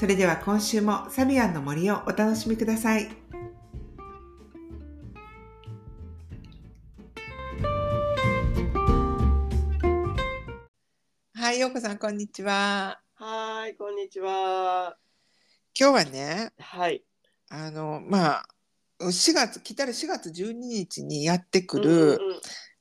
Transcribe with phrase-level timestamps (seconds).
[0.00, 3.10] それでは今週もサビアンの森をお楽しみください。
[11.34, 12.98] はい、ようこさんこんにちは。
[13.16, 14.96] はい、こんにちは。
[15.78, 17.04] 今日はね、はい。
[17.50, 18.46] あのまあ
[19.02, 22.18] 4月来たる4月12日にやってくる、うんうん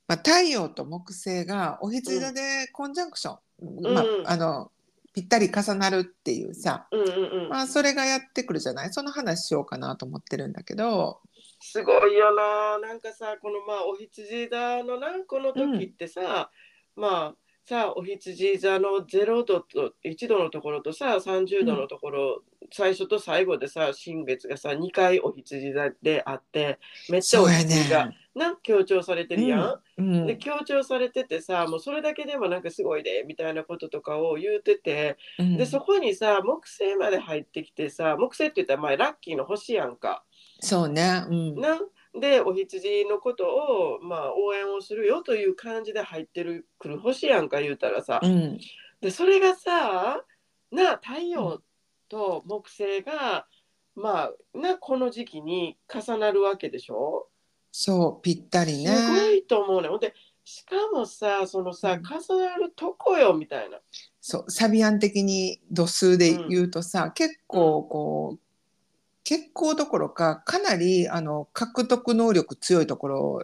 [0.08, 4.72] まあ、太陽と木星がお羊座でコンジャンクション、んまあ、あの
[5.14, 7.08] ぴったり重なるっていうさ、うんうん
[7.44, 7.50] うん。
[7.50, 8.94] まあ、それがやってくるじゃない？
[8.94, 11.22] その話しようかなと思ってるんだけど、
[11.62, 12.80] すごいよな。
[12.80, 16.52] なんかさ、このまあお羊座のなこの時ってさ、
[16.96, 28.18] まあさお羊座の0度と1度のところとさ30度のところ、最初と最後でさ新月がさ2回お羊座であってめっちゃお羊が、ね。
[28.36, 29.80] な強調されてるやん。
[29.98, 40.24] うんで強調されててさもうそれだけでもなんかすごいでみたいなこととかを言うててうんでそこにさ木星まで入ってきてさ木星って言ったらまあラッキーの星やんか。
[40.60, 41.24] そうね。
[41.30, 41.80] うんな
[42.20, 48.60] でお羊のことを、まあ、応援をするよという感じで入ってるくる星やんか言うたらさ、うん。
[49.02, 50.24] でそれがさ
[50.72, 51.62] な太陽
[52.10, 53.46] と木星が、
[53.96, 57.28] まあなこの時期に重なるわけでしょ？
[57.72, 59.36] そうぴったりすごね。
[59.36, 62.02] いと思うねほんでしかもさそのさうん。
[62.02, 63.78] 重なるとこよみたいな。
[64.20, 68.40] そうサビアン的に度数で言うとさ、結構こう
[69.30, 73.44] 結構どころかかなりあの獲得能力強いところ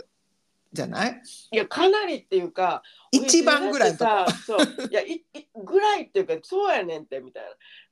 [0.73, 1.21] じゃない？
[1.51, 7.43] いやかなりっていうか一番ぐらいさそういやいいぐらいっていうかそうやねんってみたい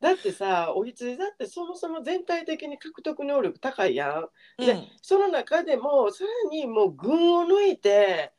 [0.01, 0.09] な。
[0.09, 4.23] だってさお羊だってそもそも全体的に獲得能力高いや
[4.57, 4.65] ん。
[4.65, 8.31] でその中でもさらにもう群を抜いて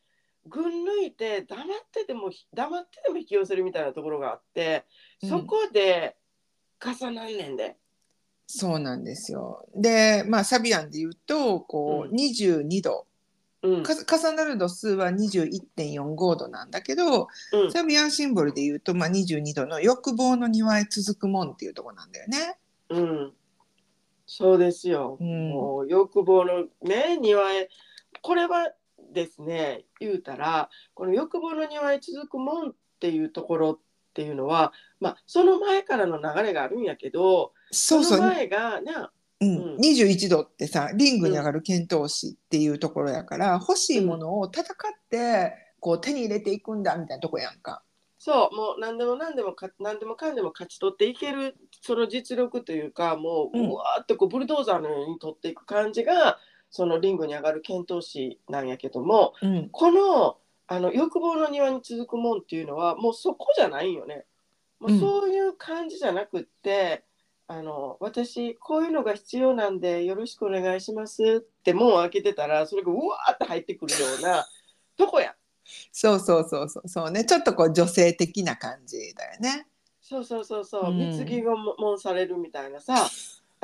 [0.48, 4.84] 群抜いて黙ってても黙ってでも引き寄せるみたいなところがあって
[5.22, 6.16] そこで
[6.80, 7.76] 重なんねんで、
[8.46, 9.66] そうなんですよ。
[9.74, 13.06] で、まあ、サビアンで言うと、こう、うん22度。
[13.62, 22.58] うんか重なる度数は21.45度なんだけど、うんサビアンシンボルで言うと、まあ、22度の欲望の庭へ続くもんっていうところなんだよね。
[22.90, 23.32] うん、
[24.26, 25.16] そうですよ。
[25.18, 27.70] うんもう欲望のね庭へ
[28.20, 28.70] これは
[29.14, 33.78] ですね言うたらこの欲望の庭へ続くもんっていうところ
[34.14, 38.20] っていうのはまあその前からの流れがあるんやけどそうそう。
[38.20, 39.10] の前がな
[39.40, 39.56] うん。
[39.56, 39.76] うん。
[39.78, 44.64] 21度ってさリングに上がる遣唐使っていうところやから、欲しいものを戦っ
[45.10, 47.82] てこう手に入れていくんだみたいなとこやんか。
[48.18, 48.56] そう。
[48.56, 53.70] もう何でも何でもか何でもかんでも勝ち取っていけるその実力というかもううん。
[53.70, 56.38] うわーっとこうブルドーザーのように取っていく感じが
[56.70, 64.24] そのリングに上がる遣唐使なんやけどもうん、このあの欲望の庭に続くもんっていうのはもうそこじゃないんよね。
[64.80, 67.04] もうんうそういう感じじゃなくって、
[67.46, 74.46] あの私こういうのが必要なんでよろしくお願いしますって門を開けてたらそれがうわーって入ってくるような
[74.96, 75.34] とこや。
[75.92, 79.66] そうそうそうそうそうねちょっとこう女性的な感じだよね。
[80.00, 83.08] そうそうそうそう、うん貢ぎがもされるみたいなさ。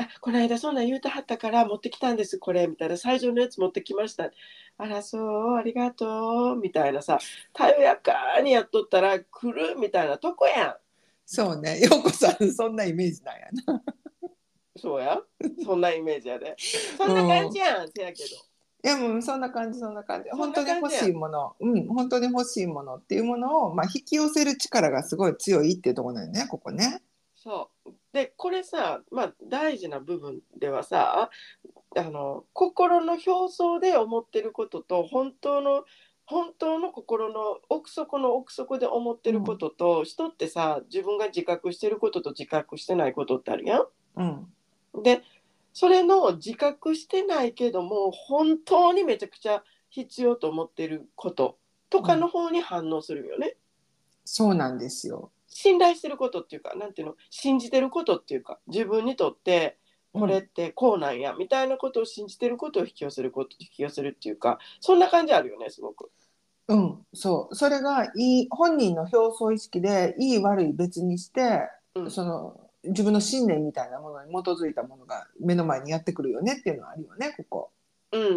[0.00, 2.96] あこの間そんなん言うてはったから持ってきたんですこれみたいな。
[2.96, 4.30] 最初のやつ持ってきました。
[4.78, 7.18] あらそうありがとうみたいなさ。
[7.52, 10.16] たよやかにやっとったら来るみたいな。
[10.16, 10.74] とこやん。
[11.26, 11.80] そうね。
[11.80, 13.82] 陽子さんそんなイメージなんやな。
[14.76, 15.20] そうや。
[15.64, 16.56] そんなイメージやで。
[16.96, 18.28] そんな感じやんせやけど。
[18.82, 20.30] いやもうそんな感じそんな感じ。
[20.30, 21.54] 本当に欲しいもの。
[21.60, 27.02] うん本当に欲しいものっていうものを、まあ、引き寄せる力がすごい強いっていうところだよねここね。
[27.36, 27.79] そう
[28.12, 31.30] でこれさまあ大事な部分ではさ
[31.96, 35.84] あの心の表層で思ってることと本当の
[36.26, 43.80] 本当の心の奥底の奥底で思ってることと、人ってさ自分が自覚してることと自覚してないことってあるや
[44.14, 45.02] うんん。
[45.02, 45.22] で
[45.72, 51.58] それの自覚してないけども本当にめちゃくちゃ必要と思ってること
[51.90, 53.56] とかの方に反応するよね。
[54.24, 55.32] そうなんですよ。
[55.50, 57.14] 信頼してることっていうかなんていうの？
[57.28, 59.76] 信じてることっていうか自分にとって
[60.12, 66.10] これってこうなんや、みたいなことを信じてることを引き寄せること引き寄せるっていうかそんな感じあるよねすごく。
[66.68, 67.54] うん、そう。
[67.56, 72.10] それがいい本人の表層意識でいい悪い別にして、うん。
[72.10, 77.70] その自分の信念みたいなものに基づいたものが目の前にやってくるよねっていうのはあるよねここ。
[78.12, 78.36] うんうんう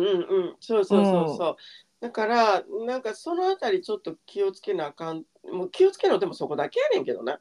[0.50, 0.56] ん。
[0.60, 1.56] そうそうそうそう、
[2.04, 5.24] だからなんかそのあたりちょっと気をつけなあかん。
[5.50, 7.40] もう気をつけるのでもそこだけやねんけどな。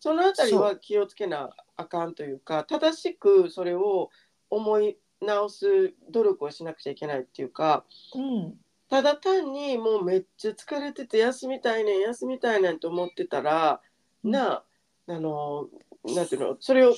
[0.00, 4.10] そのあたりは気をつけなあかんというか正しくそれを
[4.50, 8.54] 思い直す努力をしなくちゃいけないっていうかうん。
[8.90, 13.80] ただ単にもうめっちゃ疲れてて休みたいねん休みたいねんと思ってたら
[14.24, 14.64] なあ
[15.06, 15.68] あの
[16.04, 16.90] なんていうのそれを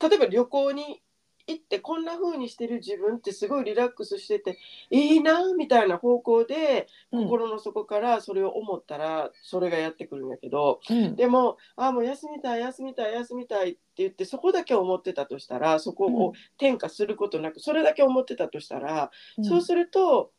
[0.00, 1.02] 例えば旅行に
[1.48, 4.58] 行ってこんな風にしてる自分ってすごいリラックスしてて
[4.90, 7.24] いいなみたいな方向でうん。
[7.24, 11.16] 心の底からそれを思ったらそれがやってくるんやけどうん。
[11.16, 19.10] でもあもう休みたい休みたい休みたいって言ってそこだけ思ってたとしたらそこを転嫁することなくそれだけ思ってたとしたら
[19.42, 20.32] そうすると、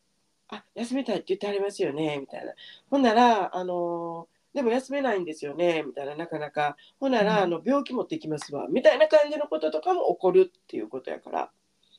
[0.50, 2.54] あ休みたいって言ってありますよねみたいな。
[2.90, 6.78] ほんなら、あのーでも休めないんですよねみたいな、なかなか。
[7.00, 11.52] ほんなら、うんあの病気持ってきますわみたいな感じのこととかも起こるっていうことやから。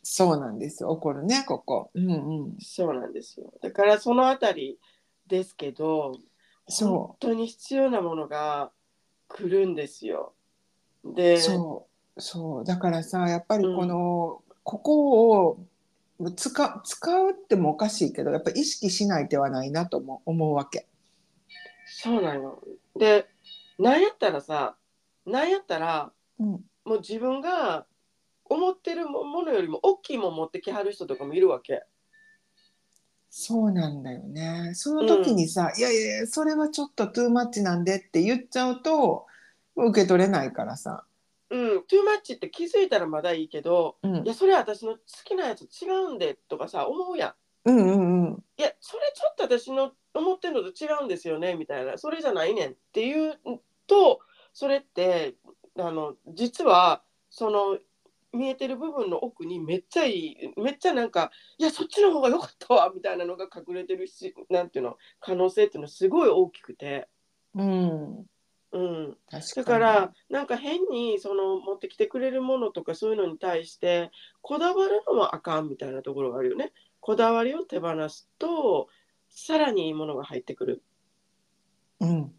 [0.02, 1.90] そうなんですよ怒るねここ。
[1.94, 2.14] うんう
[2.49, 3.52] ん、そうなんですよ。
[3.62, 4.81] だからそのあたり
[5.28, 6.19] ですけど、
[6.66, 8.72] そ本当に必要なものが
[9.28, 10.32] 来るんですよ。
[11.04, 15.58] うで、そうそうだからさやっぱりこの、ここを
[16.34, 20.88] 使使うってもおかしいけどやっぱ意識しない手はないなとも思うわけ。
[21.90, 22.62] そうなの。
[22.96, 23.26] で、
[23.79, 24.76] なんやったらさ、
[25.26, 27.85] なんやったら、うんもう自分が
[28.46, 31.85] 思ってるもものよりも大きいもん持ってきはる人とかもいるわけ。
[33.29, 34.70] そうなんだよね。
[34.75, 39.26] その時にさ、いやいやいやそれはちょっとトゥーマッチなんでって言っちゃうと
[39.76, 41.05] 受け取れないからさ。
[41.50, 47.35] うん、トゥーマッチって気づいたらまだいいけど、うんいや、それは私の好きなやつ違うんでとかさ、思うや
[47.67, 47.70] ん。
[47.70, 48.44] うんうんうん。
[48.56, 53.38] いや、それちょっと私の思ってるのと違うんですよねみたいな、それじゃないねんっていう
[53.86, 54.20] と、
[54.52, 55.34] それって、
[55.78, 57.78] あの、実は、その、
[58.32, 67.08] 見えてる部分の奥にめっちゃいい、めっちゃなんか、いや、そっちの方が良かったわみたいなのが隠れてるし、なんていうの、可能性っていうのはすごい大きくて。
[67.54, 68.26] うん、
[68.72, 69.64] うん、確かに。
[69.64, 74.10] だからなんか変にその持ってきてくれるものとかそういうのに対して
[74.42, 76.72] こだわるのはあかんみたいなところがあるよね。
[77.00, 78.88] こだわりを手放すと
[79.40, 80.82] さらにいいものが入ってくる。
[82.00, 82.32] うん。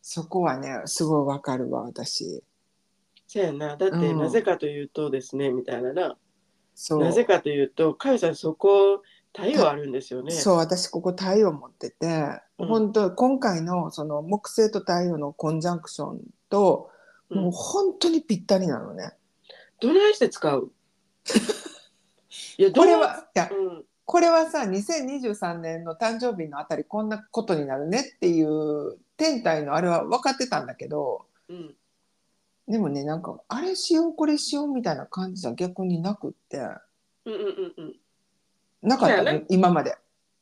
[0.00, 2.44] そこはね、すごいわかるわ、私。
[3.26, 3.76] せやな。
[3.76, 6.16] だってうんなぜかというとですね、みたいなな。
[6.76, 7.00] そう。
[7.00, 9.02] なぜかというと、かよさんそこ
[9.32, 10.30] 対応あるんですよね。
[10.30, 12.06] そう、私ここ太陽持ってて、
[12.58, 16.90] うん本当今回のその木星と太陽のコンジャンクションと、
[17.30, 19.12] うんもう本当にぴったりなのね。
[19.80, 20.70] どないして使う？
[22.58, 31.74] いや、どれは、いや、うん、これはさ、2023年の誕生日のあたりこんなことになるねっていう天体のあれは分かってたんだけど、うん、
[32.66, 36.56] でもね、なんか、あれしよう、これしようみたいな感じじゃ逆になくって、
[37.26, 37.96] うん、うん、うん、うん。
[38.80, 39.22] なかった？
[39.24, 39.94] ね今まで。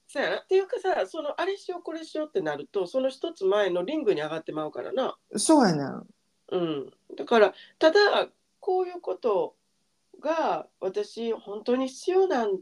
[0.06, 0.36] そうやな。
[0.36, 5.16] っていうかさ、そのあれしようこれしようってなると、その一つ前のリングに上がってまうからな。
[5.34, 6.06] そうやねん。
[6.52, 8.28] うん、だからただ
[8.60, 9.56] こういうこと
[10.20, 12.58] が私本当に必要なんだ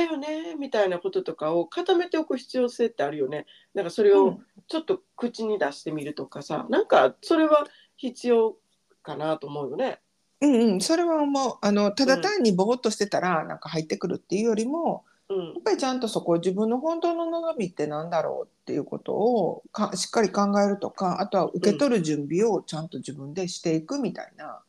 [0.00, 3.46] よねみたいなこととかを固めておく必要性ってあるよね。
[3.74, 4.46] なんかそれをうん。
[4.68, 7.66] ちょっと口に出してみるとかさ、なんかそれは
[7.96, 8.56] 必要
[9.02, 10.00] かなと思うよね。
[10.40, 11.58] うんうん、それはもう。
[11.60, 15.46] あのただ単にぼーっとしてたらなんか入ってくるっていうよりも、うん。
[15.46, 24.62] やっぱりちゃんとそこ自分の本当の望みってなんだろうっていうことをかしっかり考えるとかあとは受け取る準備をちゃんと自分でしていくみたいな、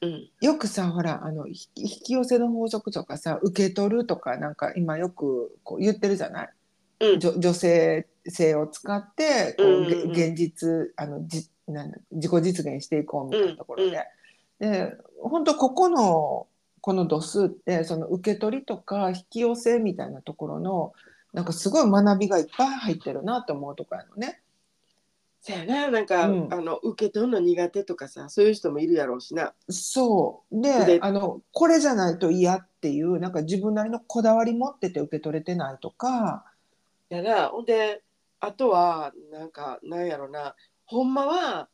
[0.00, 0.30] うん。
[0.40, 1.54] よくさほらあの引
[2.04, 6.50] き寄せの法則とかさ受け取るとかなんか今よくこう言ってるじゃない、
[7.00, 7.20] うん。
[7.20, 14.00] 女女性性を使ってこう、うんうん現実あのじなんだ自己実現していこうみたいなところで。
[14.58, 16.46] で本当ここの
[16.80, 20.92] この度数ってその受け取りとか引き寄せみたいなところの
[21.32, 24.40] なんかすごい学びがいっぱい入ってるなと思うとこやのね。
[25.46, 29.54] そやななんか、うんあの受け取るの苦手とかさそういう人もいるやろうしな。
[29.68, 36.44] そうでであのこれじゃないと嫌っていうなんか自分なりのこだわり持ってて受け取れてないとか
[37.10, 38.02] やなほんで
[38.40, 41.68] あとはなんかなんやろなほんまは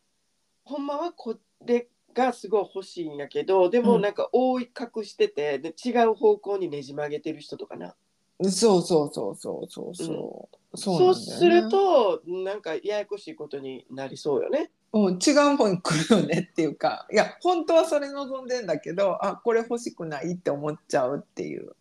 [0.64, 7.94] ほんまはこれがすごい欲しいんやけどでもうんなんか覆い隠しててで違う方向にねじ曲げてる人とかな。
[8.40, 14.70] そうそうそうそうそうそう、そうそうするとなんかややこしいことになりそうよね。
[14.92, 21.74] うん、違う方に来るよねっていうかいや本当はそれ望んでんだけどあこれ欲しくないって思っちゃうっていう。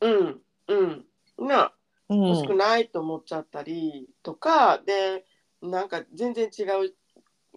[0.00, 1.04] うんうん
[1.38, 1.72] な
[2.08, 5.24] うん欲しくないと思っちゃったりとか、で
[5.62, 6.94] なんか全然違う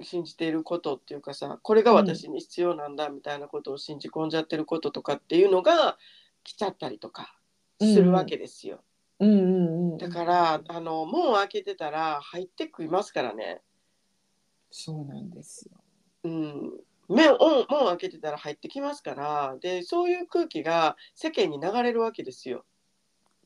[0.04, 5.98] 信じていることっていうかさこれが私に必要なんだみたいなことを信じ込んじゃってることとかっていうのが
[6.44, 7.37] 来ちゃったりとか
[7.80, 8.84] するわけですよ。
[9.20, 13.62] うんうんうん、だからあの門を開けてたら入ってきますからね。
[14.70, 15.78] そうなんですよ。
[16.24, 16.72] うん
[17.10, 22.66] 目を門を開けてたら入ってきますからでそういう空気が世間に流れるわけですよ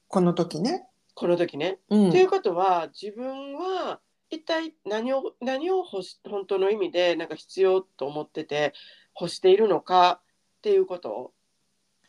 [0.07, 0.87] この時ね。
[1.13, 1.79] この時ね。
[1.89, 8.73] うんということは自分は一体何を何を欲し本当の意味でなんか必要と思ってて
[9.19, 10.21] 欲しているのか
[10.57, 11.33] っていうこと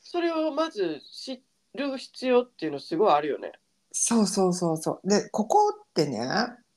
[0.00, 1.42] それをまず知
[1.74, 3.52] る必要っていうのすごいあるよね。
[3.92, 5.08] そうそうそうそう。
[5.08, 6.28] でここってね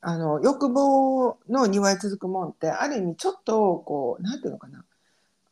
[0.01, 4.85] あの欲望の庭へ続くもんってある意味ちょっとこうなんていうのかな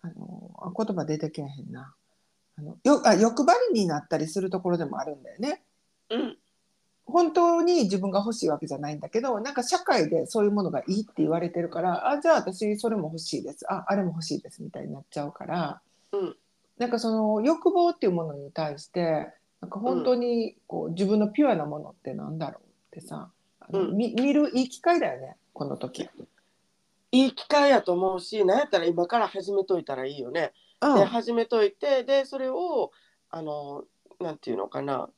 [0.01, 1.95] あのあ言葉出てけえへんな
[2.57, 5.63] あのよあ欲張りになったりするところでもあるんだよね。
[6.09, 6.37] うん
[7.05, 15.81] 本当に自分が欲しいわけじゃないんだけどなんか社会でそういうものがいいって言われてるからあじゃあ私それも欲しいですああれも欲しいですみたいになっちゃうから、
[16.13, 16.35] うん
[16.83, 19.29] なんかその欲望っていうものに対して
[19.61, 22.63] なんか本当にこう、自分のピュアなものってなんだろう
[22.97, 23.29] ってさ
[23.69, 26.09] うんみ見るいい機会だよねこの時。
[27.13, 30.51] いい機会やと思うし何やったら今から始めといたらいいよね。
[30.81, 32.91] うんで始めといてでそれを
[33.29, 33.85] あの
[34.19, 35.09] なんていうのかな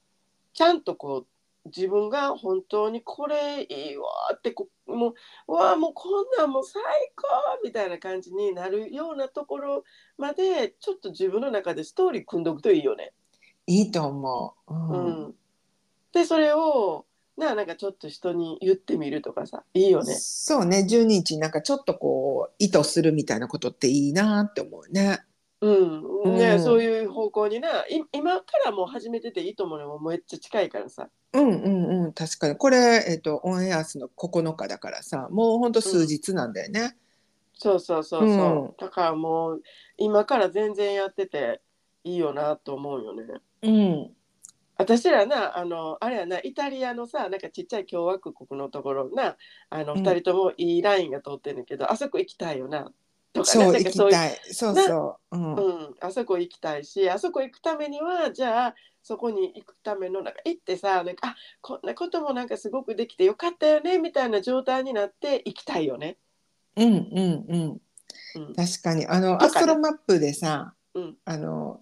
[0.54, 1.28] ちゃんとこう
[1.66, 4.06] 自分が本当にこれいいわ
[4.36, 5.14] ってこもう
[5.48, 6.82] うわもうこんなんもう最
[7.16, 7.28] 高
[7.64, 9.84] みたいな感じになるようなところ
[10.18, 13.14] までちょっと自分の中でストーリー組んどくといいよね。
[13.68, 14.74] いいと思う。
[14.74, 15.36] ううんん
[16.14, 17.06] でそれを
[17.38, 20.14] ななんかちょっと人に言ってみるとかさいいよね。
[20.14, 25.20] そうね12日なんかちょっとこう意図するみたいなことっていいなって思うね。
[25.66, 26.38] うん。
[26.38, 26.64] ね、うん。
[26.64, 31.10] そういう方向にない今からもう始めてていいと思うのもめっちゃ近いからさ。
[31.34, 32.14] うんうんうん。
[32.14, 32.56] 確かに。
[32.56, 36.96] これ、えっとオンエアスの9日だからさもうほんと数日なんだよね。
[37.54, 38.74] そうそうそうそう、うん。
[38.78, 39.62] だからもう
[39.98, 41.62] 今から全然やってて
[42.04, 43.24] いいよなと思うよね。
[43.64, 44.12] うん。
[44.78, 49.38] 私らなあのあれやなイタリアのさなんかちっちゃい共和国のところな
[49.70, 50.00] あのうん。
[50.00, 52.92] 二人ともいいラインが通ってんねんけど、あそこ行きたいよな
[53.36, 54.40] とかそう行ねそういうきたい。
[54.52, 55.38] そうそう。
[55.38, 55.56] うん。
[55.56, 55.60] う
[55.92, 66.18] ん、あそこ行きたいしあそこ行くためにはじゃあそこに行くためのなんか行ってさなんかあこんなこともなんかすごくできてよかったよねみたいな状態になって行きたいよね。
[66.78, 67.82] うんうんうん。
[68.36, 68.56] うん。
[68.56, 69.06] 確かに。
[69.06, 69.38] あの、ね。
[69.42, 71.18] アストロマップでさうん。
[71.26, 71.82] あの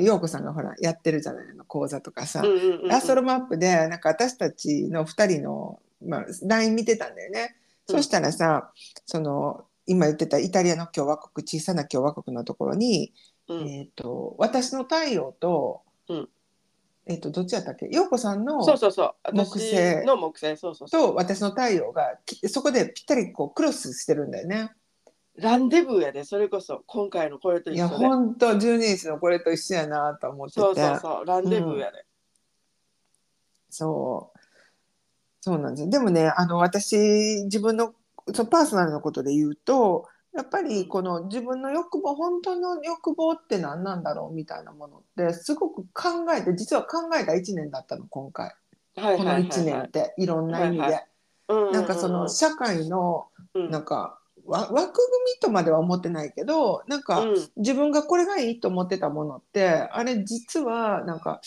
[0.00, 2.92] 陽子さんがほらやってるじゃないの講座とかさ、うんうんうんうん。
[2.92, 7.56] アストロマップでなんか私たちの2人の、まあ、LINE 見てたんだよね。
[7.88, 7.96] うん。
[7.96, 8.70] そしたらさ
[9.06, 13.12] その今言ってたイタリアの共和国小さな共和国のところに、
[13.48, 13.68] うん。
[13.68, 16.28] えー、と私の太陽と,、うん。
[17.06, 17.88] えー、とどっちやったっけ？
[17.90, 19.32] 陽子さんのそうそうそう。
[19.32, 20.56] 木私星の木星。
[20.56, 21.08] そうそうそう。
[21.08, 24.72] と私の太陽がきそこでぴったりこうクロスしてるんだよね。
[25.34, 26.24] ランデブーやで。
[26.24, 28.06] それこそ今回のこれといや一緒で。
[28.06, 30.60] ほんと12日のこれと一緒やなと思ってて。
[30.60, 31.24] そうそうそう。
[31.24, 32.04] ランデブーやで、
[33.68, 34.38] そう。
[35.40, 35.90] そうなんですよ。
[35.90, 36.96] でもねあの私
[37.46, 37.94] 自分の
[38.34, 48.52] そのパーソナルのことで言うとやっぱりこの自分の欲望本当の欲望って何なんだろうみたいなものってすごく考えて実は考えた1年だったの今回。
[48.94, 51.06] このはいはいはい、1年っていろんな意味で、はいはい。
[51.48, 53.70] うんうんなんかその社会のうん。
[53.70, 54.84] なんかわ枠組
[55.36, 57.34] みとまでは思ってないけどなんかうん。
[57.56, 61.42] 自分がこれがいいと思ってたものってあれ実はなんか、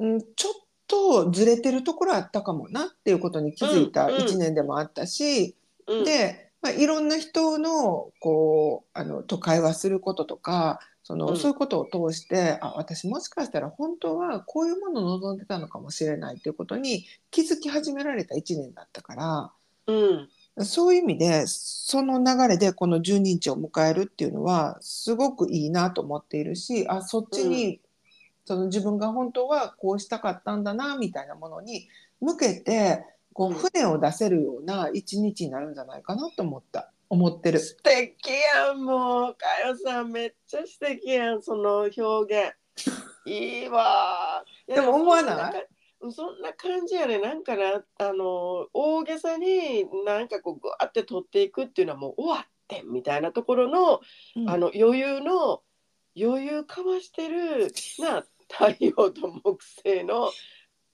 [0.00, 0.52] うん、ちょっ
[0.86, 4.20] とずれてるところあったかもなっていうことに気づいたうんうん。
[4.22, 5.56] 1年でもあったし、
[5.88, 6.04] うん。
[6.04, 11.36] で、まあ、いろんな人のこうあのと会話することとかその、うん。
[11.36, 19.52] そういうことを通してあ私もしかしたら本当はこういうものを望んでたのかもしれないっていうことに気づき始められた1年だったから。
[19.86, 20.28] うん。
[20.64, 27.80] そういう意味でその流れでこの12日を迎えるっていうのはすごくいいなと思っているしあそっちに、
[28.44, 31.88] その自分が本当はこうしたかったんだなみたいなものに
[32.20, 33.04] 向けて
[33.38, 36.90] こう船を出せるような一日になるんじゃないかなと思った。
[37.08, 37.60] 思ってる。
[37.60, 39.34] 素敵やんもう。
[39.36, 42.52] かよさんめっちゃ素敵やんその表現。
[43.30, 46.12] いいわでも思わない？
[46.12, 47.20] そんな感じやね。
[47.20, 54.00] なんかなあの大げさになんかこうぐわって取っていくっていうのはもう終わってんみたいなところの、
[54.34, 54.50] うん。
[54.50, 55.62] あの余裕の
[56.20, 60.32] 余裕かましてるな太陽と木星の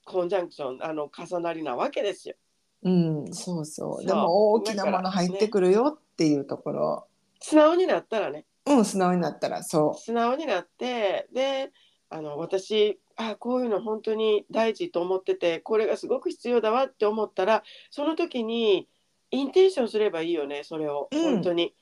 [0.05, 2.35] コンジャンクションあの重なりなわけですよ。
[2.83, 4.05] うん、そうそう。
[4.05, 7.07] でも大きなもの入ってくるよっていうところ、
[7.41, 8.45] 素直になったらね。
[8.65, 11.71] うん素直になったらそ素直になってで
[12.09, 18.87] あの私あこういうの本当に大事と思っててこれがすごく必要だわって思ったらその時に
[19.31, 21.23] インテンションすればいいよねそれを、うん。
[21.35, 21.73] 本当に。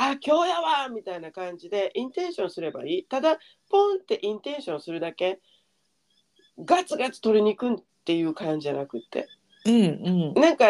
[0.00, 3.04] あ今日やわみたいな感じでインテンションすればいい。
[3.04, 5.40] ただポンってインテンションするだけ
[6.64, 9.28] ガツガツ取りに行くっていう感じじゃなくって。
[9.64, 9.74] うん
[10.34, 10.40] うん。
[10.40, 10.66] なんか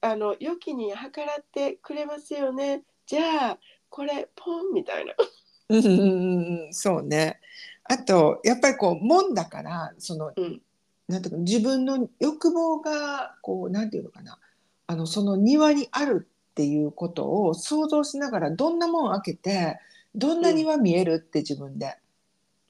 [0.00, 2.82] あの良きに計らってくれますよね。
[3.06, 3.58] じゃあ
[3.88, 5.14] これポンみたいな。
[5.68, 6.74] うんうんうんうん。
[6.74, 7.40] そうね。
[7.84, 10.60] あとやっぱりこう門だからその、うん。
[11.08, 14.38] なんていうか自分の欲望がこうなんていうのかな。
[14.86, 19.78] あのその庭にあるっていうことを想像しながらどんな門開けて
[20.14, 21.96] どんな庭見えるって自分で、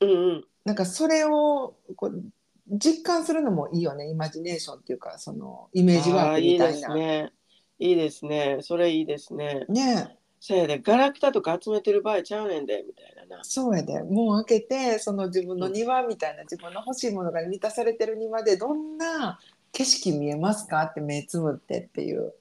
[0.01, 0.45] うんうん。
[0.65, 2.23] なんかそれをこう
[2.69, 4.09] 実感するのもいいよね。
[4.09, 6.89] イマジネーションっていうかそのイメージワークあーいいでみたいな。
[6.89, 7.33] すね。
[7.79, 8.59] いいですね。
[8.61, 9.65] それいいですね。
[9.69, 10.17] ね。
[10.39, 10.79] そやで。
[10.79, 13.45] ガラクタとか集めてる場合ちゃうねんでみたいなな。
[13.45, 14.03] そうやで。
[14.03, 19.39] 門開けてその自分の庭みたいな自分の欲しいものが満たされてる庭でどんな
[19.73, 22.35] 景色見えますかって目つむってっていう、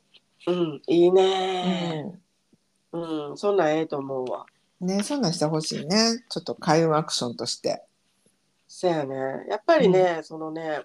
[0.47, 2.19] うんいいね。
[2.91, 4.45] うん、そんなんええと思うわ。
[4.81, 6.23] ねそんなんしてほしいね。
[6.29, 7.83] ちょっと開運アクションとして。
[8.81, 9.15] そやね。
[9.47, 10.81] やっぱりね、そのね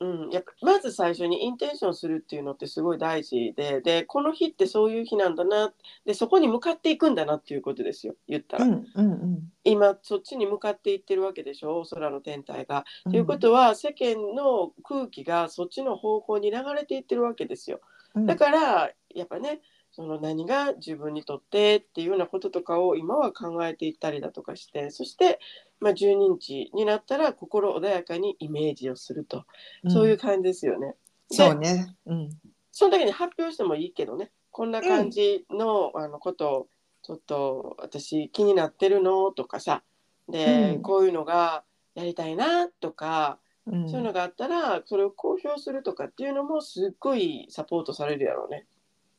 [0.00, 5.72] うん、やっぱまず最初にインテンションするっていうのってすごい大事ででこの日ってそういう日なんだな
[6.06, 8.14] でそこに向かっていくんだなっていうことですよ。
[8.28, 9.40] 言ったら、うんうんうん。
[9.64, 12.84] 今そっちに向かっていってるわけでしょ空の天体が。
[13.06, 13.12] うん。
[13.12, 17.80] ということは世間の空気がそっちの方向に流れていってるわけですよ。
[18.14, 18.26] うん。
[18.26, 19.60] だからやっぱね
[19.90, 25.40] その何が自分にとってっていうようなこととかを今は考えていったりだとかしてそして、
[25.80, 29.44] まあ、12日になったら心穏やかにイメージをすると、
[29.88, 30.94] そういう感じですよね。
[31.30, 31.94] でそうね。
[32.06, 32.30] うん。
[32.72, 34.30] その時に発表してもいいけどね。
[34.50, 36.68] こんな感じの,、あのことを
[37.02, 39.82] ちょっと私気になってるのとかさ。
[40.28, 40.82] で、うん。
[40.82, 43.88] こういうのがやりたいなとか、うん。
[43.88, 48.66] そういうのがあったらそれを公表するとかっていうのもすっごいサポートされるやろうね。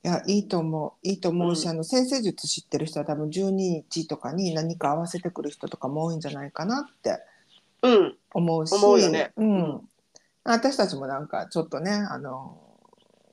[0.04, 1.08] いやいいと思う。
[1.08, 1.72] いいと思うし、うん。
[1.72, 7.20] あの先生術知ってる人は多分12日とかに何か合わせてくる人とかも多いんじゃないかなって
[7.82, 9.32] うん、思うし思うよね。
[9.36, 9.64] うん。
[9.64, 9.82] うん
[10.46, 12.58] 私たちもなんかちょっとねあの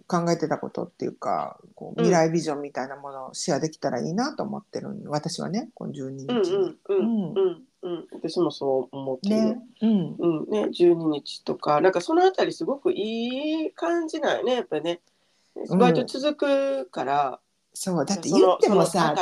[0.06, 2.04] 考えてたことっていうかこううん。
[2.04, 6.76] 未来ビジョンみたいなものをシェアできたらいいなと思ってるん私はねこの12日うん、うん、に。
[6.88, 9.36] うん、うん、うん、私もそう思ってる。
[9.36, 9.58] ね。
[9.82, 10.16] うん。
[10.18, 10.50] うん。
[10.50, 15.00] ね、12日とかなんかそのあたりすごくいい感じなんよねやっぱね。
[15.68, 17.40] うん割と続くから、
[17.72, 19.14] そうだって言ってもさ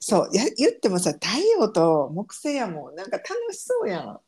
[0.00, 4.20] そうや言ってもさ太陽と木星やもんなんか楽しそうやん。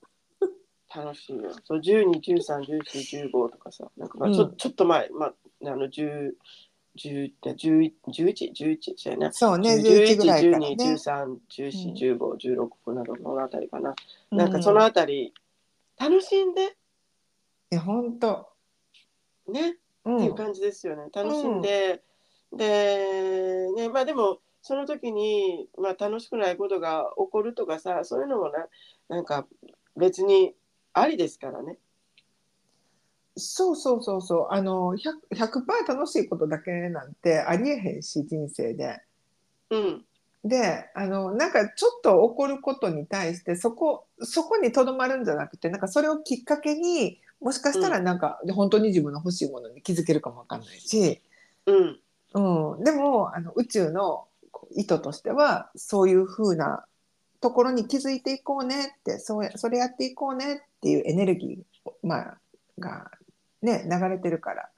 [0.95, 1.51] 楽しいよ。
[1.65, 6.33] そう12、13、14、15とかさ、なんかまあうんちょ,、ちょっと前、まあ、あの10、
[6.99, 9.33] 10 11、11、11そうやな。
[9.33, 10.85] そうね11 11ぐらいから12、ね。
[10.93, 13.95] 13、14、15、16などのあたりかな。
[14.31, 15.33] うなんかそのあたり、
[15.99, 16.77] 楽しんで、
[17.71, 18.49] いや本当。
[19.49, 21.09] ね、うっていうん感じですよね。
[21.15, 22.03] 楽しんで、
[22.53, 28.67] で、ね、まあでも、その時に、まあ、楽しくないことが起こるとかさ、そういうのもな、
[29.09, 29.47] なんか
[29.97, 30.55] 別に
[30.93, 31.79] ありですからね。
[33.37, 39.01] そうそうそうそうあの 100%, 100楽しいことだけなんてありえへんし人生で。
[39.71, 40.05] うん。
[40.45, 51.21] であのなんかちょっと起こることに対してそこそこにとどまるんじゃなくてなんかそれをきっかけにもしかしたらなんか、本当に自分の欲しいものに気づけるかもわかんないし、
[51.67, 52.01] うん。
[52.35, 54.27] うん、でもあの宇宙の
[54.75, 56.85] 意図としてはそういう風な
[57.41, 62.39] ところに気づいていこうねってそうやそれやっていこうねっていうエネルギー、まあ、
[62.79, 63.11] が、
[63.61, 64.71] ね、流れてるから。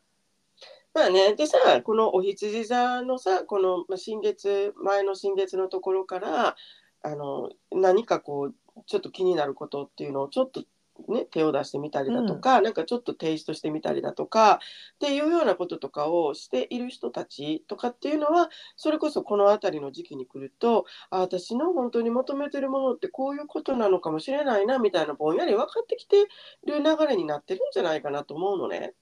[0.94, 6.57] まあね、でさ、このお羊座のさ、このまあ新月、前の新月のところから、
[7.03, 8.55] あの、何かこう、
[8.87, 10.62] ちょっと気になることっていうのをちょっと
[11.09, 14.61] ね、手を出してみたりだとか、なんかちょっとテイストしてみたりだとか、
[14.94, 26.26] っていうようなこととかをしている人たちとかっていうのは、それこそこの辺りの時期に来ると、あ、私の本当に求めてるものってこういうことなのかもしれないな、みたいなぼんやり分かってきて
[26.64, 28.94] る流れになってるんじゃないかなと思うのね。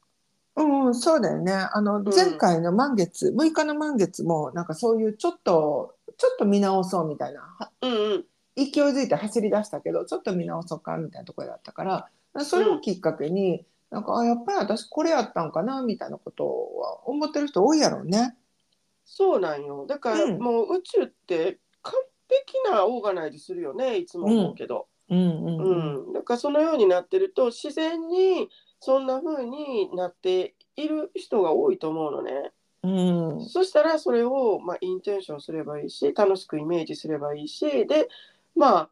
[0.57, 1.52] うん、うんそうだよね。
[1.52, 8.32] あの、ん前回の満月、6日の満月も、なんかそういうちょっと、ちょっと見直そうみたいな、はうんうん。
[8.57, 11.85] 勢いづいて走り出したけど、ちょっと見直そうかみたいなところだったか
[12.35, 18.37] ら、それをきっかけに、なんか、あ、やっぱり私これやったんかなみたいなことは思ってる人多いやろうね。
[19.05, 19.87] そうなんよ。
[19.87, 21.95] だからうんもう宇宙って完
[22.29, 24.87] 璧なオーガナイズするよね、いつも思うけど。
[25.11, 26.12] うんううんん。
[26.15, 28.49] だからそのようになってると自然に
[28.81, 32.53] そんな風になっている人が多いと思うのね。
[32.83, 33.41] うん。
[33.45, 38.09] そしたらそれを、まあ、インテンションすればいいし楽しくイメージすればいいしで
[38.57, 38.91] まあ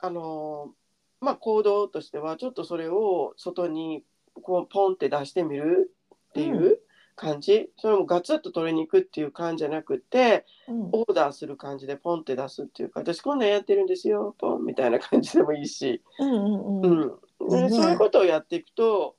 [0.00, 0.72] あの
[1.20, 5.92] まあ行動としてはちょっとそれを外にこうポンって出してみる
[6.30, 6.78] っていう
[7.16, 7.70] 感じ。
[7.76, 10.88] それもガツッと取りに行くっていう感じじゃなくてうん。
[10.92, 17.48] オーダーする感じでポンって出すっていうか私こんなんやってるんですよポンみたいな感じでもいいし、うんうんううん。
[17.48, 17.62] んね。
[17.62, 19.16] ねそういうことをやっていくと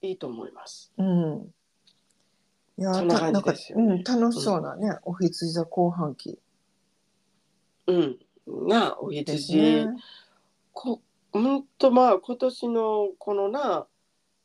[0.00, 0.92] いいと思います。
[0.96, 1.52] うん。
[2.76, 3.94] いやそんなんかですよね。
[3.94, 6.38] うん楽しそうなね、お羊座後半期。
[7.86, 9.86] うん、なあおでね。
[10.72, 11.00] こ
[11.32, 13.86] うんとまあ今年のこのな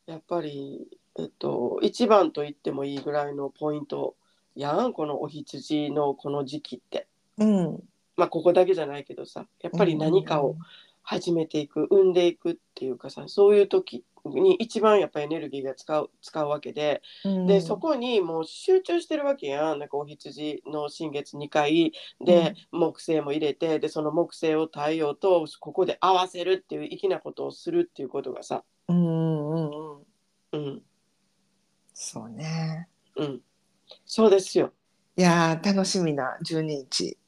[0.06, 0.86] やっぱり
[1.18, 4.16] えっと一番と言ってもいいぐらいのポイント
[4.54, 7.06] やんこのお羊のこの時期って
[7.38, 7.82] うん。
[8.16, 10.56] まあここだけじゃないけどさやっぱり何かを
[11.02, 19.78] 始めていく生んでいくっていうかさそういう時に一番やっぱりエネルギーが使う使うわけでうん、でそこにもう集中してるわけやん。
[19.78, 21.92] なんかお羊の新月2回。
[22.20, 28.64] で、木星も入れてでその木星を太陽とここで合わせるっていう粋なことをするっていうことがさ。
[28.88, 29.98] うんうんうん
[30.52, 30.64] うん。
[30.64, 30.82] うん。
[31.92, 32.88] そうね。
[33.16, 33.40] うん。
[34.06, 34.72] そうですよ、
[35.16, 37.18] いやー楽しみな12日。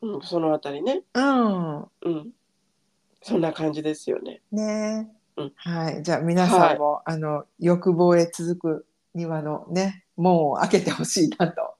[0.00, 1.02] うん、そのあたりね。
[1.14, 1.78] うん。
[1.80, 2.32] うん
[3.22, 4.42] そんな感じですよね。
[4.52, 5.52] ね、うん。
[5.56, 6.02] はい。
[6.02, 11.74] じゃあ皆さんも、あの欲望へ続く庭のね門を開けてほしいなと。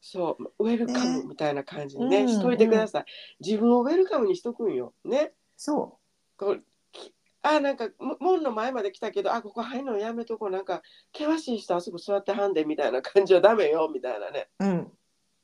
[0.00, 0.64] そう。
[0.64, 3.04] ウェルカムねみたいな感じにねうんしといてください、
[3.40, 4.92] 自分をウェルカムにしとくんよ。
[5.04, 5.32] ね。
[5.56, 5.98] そ
[6.36, 10.50] こうきあなんかも門の前まで来たけどあここ入るのやめとこう。
[10.50, 14.48] なんか険しい人あそこ座ってはんでみたいな感じはダメよみたいなね。
[14.60, 14.64] う。
[14.64, 14.92] うん。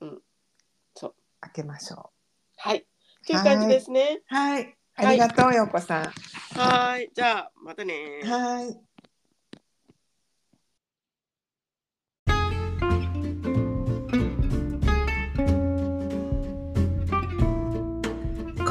[0.01, 0.23] うん。
[0.95, 1.15] そう。
[1.41, 2.11] 開けましょ
[2.57, 2.79] はい。
[2.79, 2.85] っ
[3.27, 4.23] ていう感じですね。
[4.31, 4.35] う。
[4.35, 4.77] はい。
[4.97, 6.03] ありがとう、ようこさん。
[6.59, 8.93] はーいじゃあまたねはい。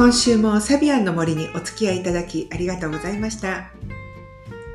[0.01, 3.69] 今週もサビアンの森にお付き合いいただきありがとうございました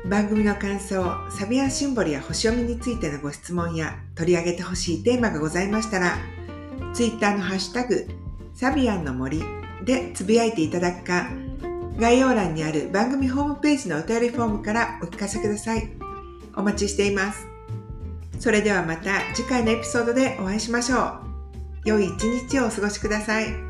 [0.05, 6.17] 番組の感想サビアンシンボルや星読みについてのご質問や取り上げてほしいテーマがございましたら
[6.93, 8.07] ツイッターのハッシュタグ
[8.53, 9.43] サビアンの森
[9.87, 11.29] でつぶやいていただくか
[11.97, 15.89] 概要欄にある番組ホームページのお便りフォームからお聞かせください。
[16.55, 17.47] お待ちしています。
[18.39, 21.21] それではまた次回のエピソードでお会いしましょう。
[21.85, 23.66] 良い一日をお過ごしください。